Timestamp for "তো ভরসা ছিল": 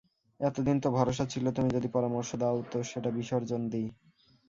0.83-1.45